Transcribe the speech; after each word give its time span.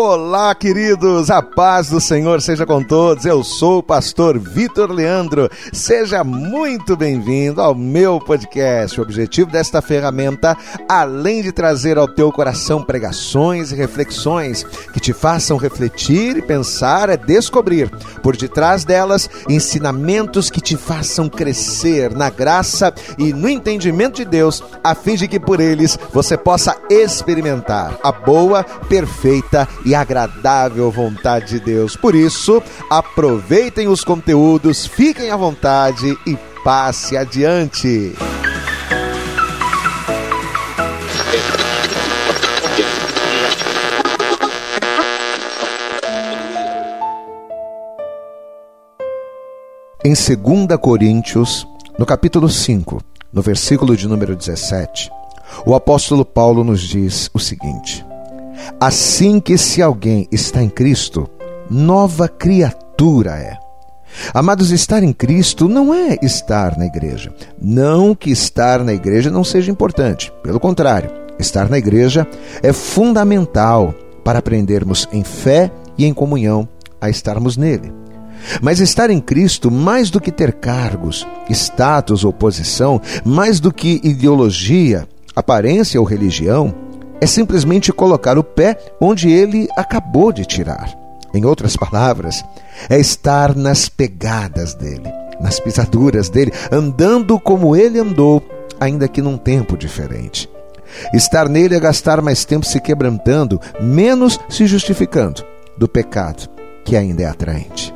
Olá, 0.00 0.54
queridos, 0.54 1.28
a 1.28 1.42
paz 1.42 1.90
do 1.90 2.00
Senhor 2.00 2.40
seja 2.40 2.64
com 2.64 2.80
todos. 2.80 3.26
Eu 3.26 3.42
sou 3.42 3.78
o 3.78 3.82
pastor 3.82 4.38
Vitor 4.38 4.92
Leandro. 4.92 5.50
Seja 5.72 6.22
muito 6.22 6.96
bem-vindo 6.96 7.60
ao 7.60 7.74
meu 7.74 8.20
podcast. 8.20 9.00
O 9.00 9.02
objetivo 9.02 9.50
desta 9.50 9.82
ferramenta, 9.82 10.56
além 10.88 11.42
de 11.42 11.50
trazer 11.50 11.98
ao 11.98 12.06
teu 12.06 12.30
coração 12.30 12.80
pregações 12.80 13.72
e 13.72 13.74
reflexões 13.74 14.62
que 14.92 15.00
te 15.00 15.12
façam 15.12 15.56
refletir 15.56 16.36
e 16.36 16.42
pensar, 16.42 17.08
é 17.08 17.16
descobrir 17.16 17.90
por 18.22 18.36
detrás 18.36 18.84
delas 18.84 19.28
ensinamentos 19.48 20.48
que 20.48 20.60
te 20.60 20.76
façam 20.76 21.28
crescer 21.28 22.14
na 22.14 22.30
graça 22.30 22.94
e 23.18 23.32
no 23.32 23.48
entendimento 23.48 24.18
de 24.18 24.24
Deus, 24.24 24.62
a 24.84 24.94
fim 24.94 25.16
de 25.16 25.26
que 25.26 25.40
por 25.40 25.58
eles 25.58 25.98
você 26.12 26.36
possa 26.36 26.76
experimentar 26.88 27.98
a 28.00 28.12
boa, 28.12 28.62
perfeita 28.62 29.66
e 29.87 29.87
agradável 29.94 30.90
vontade 30.90 31.58
de 31.58 31.60
Deus. 31.60 31.96
Por 31.96 32.14
isso, 32.14 32.62
aproveitem 32.90 33.88
os 33.88 34.04
conteúdos, 34.04 34.86
fiquem 34.86 35.30
à 35.30 35.36
vontade 35.36 36.16
e 36.26 36.36
passe 36.64 37.16
adiante. 37.16 38.14
Em 50.04 50.14
2 50.14 50.80
Coríntios, 50.80 51.66
no 51.98 52.06
capítulo 52.06 52.48
5, 52.48 53.02
no 53.30 53.42
versículo 53.42 53.96
de 53.96 54.08
número 54.08 54.34
17, 54.34 55.10
o 55.66 55.74
apóstolo 55.74 56.24
Paulo 56.24 56.64
nos 56.64 56.80
diz 56.80 57.28
o 57.34 57.38
seguinte: 57.38 58.07
Assim 58.80 59.40
que 59.40 59.56
se 59.58 59.82
alguém 59.82 60.28
está 60.30 60.62
em 60.62 60.68
Cristo, 60.68 61.28
nova 61.70 62.28
criatura 62.28 63.32
é. 63.32 63.56
Amados, 64.32 64.70
estar 64.70 65.02
em 65.02 65.12
Cristo 65.12 65.68
não 65.68 65.94
é 65.94 66.16
estar 66.22 66.76
na 66.76 66.86
igreja. 66.86 67.32
Não 67.60 68.14
que 68.14 68.30
estar 68.30 68.82
na 68.82 68.92
igreja 68.92 69.30
não 69.30 69.44
seja 69.44 69.70
importante. 69.70 70.32
Pelo 70.42 70.58
contrário, 70.58 71.10
estar 71.38 71.68
na 71.68 71.78
igreja 71.78 72.26
é 72.62 72.72
fundamental 72.72 73.94
para 74.24 74.38
aprendermos 74.38 75.08
em 75.12 75.22
fé 75.22 75.70
e 75.96 76.04
em 76.04 76.12
comunhão 76.12 76.68
a 77.00 77.08
estarmos 77.08 77.56
nele. 77.56 77.92
Mas 78.62 78.80
estar 78.80 79.10
em 79.10 79.20
Cristo, 79.20 79.70
mais 79.70 80.10
do 80.10 80.20
que 80.20 80.30
ter 80.30 80.52
cargos, 80.54 81.26
status 81.50 82.24
ou 82.24 82.32
posição, 82.32 83.00
mais 83.24 83.60
do 83.60 83.72
que 83.72 84.00
ideologia, 84.02 85.08
aparência 85.34 86.00
ou 86.00 86.06
religião, 86.06 86.74
é 87.20 87.26
simplesmente 87.26 87.92
colocar 87.92 88.38
o 88.38 88.44
pé 88.44 88.78
onde 89.00 89.30
ele 89.30 89.68
acabou 89.76 90.32
de 90.32 90.44
tirar. 90.44 90.96
Em 91.34 91.44
outras 91.44 91.76
palavras, 91.76 92.44
é 92.88 92.98
estar 92.98 93.54
nas 93.54 93.88
pegadas 93.88 94.74
dele, 94.74 95.12
nas 95.40 95.60
pisaduras 95.60 96.28
dele, 96.28 96.52
andando 96.72 97.38
como 97.38 97.76
ele 97.76 97.98
andou, 97.98 98.42
ainda 98.80 99.08
que 99.08 99.20
num 99.20 99.36
tempo 99.36 99.76
diferente. 99.76 100.48
Estar 101.12 101.48
nele 101.48 101.74
é 101.74 101.80
gastar 101.80 102.22
mais 102.22 102.44
tempo 102.44 102.64
se 102.64 102.80
quebrantando, 102.80 103.60
menos 103.80 104.40
se 104.48 104.66
justificando 104.66 105.44
do 105.76 105.86
pecado, 105.86 106.48
que 106.84 106.96
ainda 106.96 107.22
é 107.22 107.26
atraente. 107.26 107.94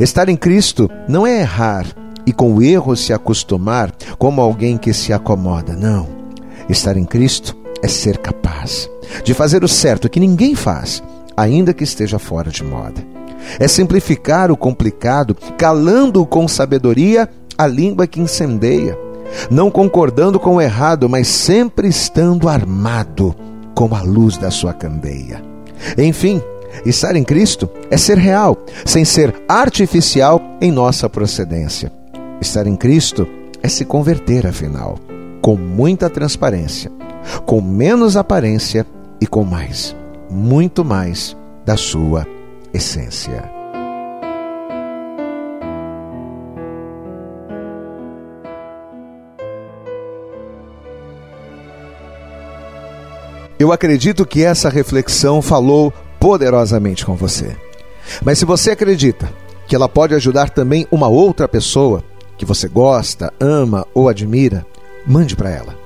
Estar 0.00 0.28
em 0.28 0.36
Cristo 0.36 0.90
não 1.08 1.26
é 1.26 1.40
errar 1.40 1.86
e 2.26 2.32
com 2.32 2.54
o 2.54 2.62
erro 2.62 2.96
se 2.96 3.12
acostumar 3.12 3.92
como 4.18 4.40
alguém 4.40 4.76
que 4.76 4.92
se 4.92 5.12
acomoda, 5.12 5.74
não. 5.74 6.08
Estar 6.68 6.96
em 6.96 7.04
Cristo 7.04 7.56
é 7.82 7.88
ser 7.88 8.18
capaz 8.18 8.88
de 9.24 9.34
fazer 9.34 9.64
o 9.64 9.68
certo 9.68 10.08
que 10.08 10.20
ninguém 10.20 10.54
faz, 10.54 11.02
ainda 11.36 11.74
que 11.74 11.84
esteja 11.84 12.18
fora 12.18 12.50
de 12.50 12.64
moda. 12.64 13.04
É 13.60 13.68
simplificar 13.68 14.50
o 14.50 14.56
complicado, 14.56 15.36
calando 15.56 16.24
com 16.26 16.48
sabedoria 16.48 17.28
a 17.56 17.66
língua 17.66 18.06
que 18.06 18.20
incendeia, 18.20 18.98
não 19.50 19.70
concordando 19.70 20.38
com 20.38 20.56
o 20.56 20.60
errado, 20.60 21.08
mas 21.08 21.28
sempre 21.28 21.88
estando 21.88 22.48
armado 22.48 23.34
com 23.74 23.94
a 23.94 24.02
luz 24.02 24.36
da 24.36 24.50
sua 24.50 24.72
candeia. 24.72 25.42
Enfim, 25.98 26.42
estar 26.84 27.14
em 27.14 27.24
Cristo 27.24 27.68
é 27.90 27.96
ser 27.96 28.18
real, 28.18 28.56
sem 28.84 29.04
ser 29.04 29.34
artificial 29.48 30.40
em 30.60 30.72
nossa 30.72 31.08
procedência. 31.08 31.92
Estar 32.40 32.66
em 32.66 32.76
Cristo 32.76 33.26
é 33.62 33.68
se 33.68 33.84
converter, 33.84 34.46
afinal, 34.46 34.98
com 35.40 35.56
muita 35.56 36.10
transparência, 36.10 36.90
com 37.44 37.60
menos 37.60 38.16
aparência 38.16 38.86
e 39.20 39.26
com 39.26 39.44
mais, 39.44 39.94
muito 40.30 40.84
mais 40.84 41.36
da 41.64 41.76
sua 41.76 42.26
essência. 42.72 43.50
Eu 53.58 53.72
acredito 53.72 54.26
que 54.26 54.44
essa 54.44 54.68
reflexão 54.68 55.40
falou 55.40 55.92
poderosamente 56.20 57.06
com 57.06 57.16
você. 57.16 57.56
Mas 58.22 58.38
se 58.38 58.44
você 58.44 58.72
acredita 58.72 59.30
que 59.66 59.74
ela 59.74 59.88
pode 59.88 60.14
ajudar 60.14 60.50
também 60.50 60.86
uma 60.90 61.08
outra 61.08 61.48
pessoa 61.48 62.04
que 62.36 62.44
você 62.44 62.68
gosta, 62.68 63.32
ama 63.40 63.86
ou 63.94 64.10
admira, 64.10 64.64
mande 65.06 65.34
para 65.34 65.50
ela 65.50 65.85